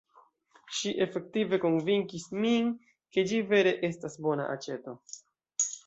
[0.77, 2.73] Ŝi efektive konvinkis min
[3.17, 5.01] ke ĝi vere estas bona aĉeto.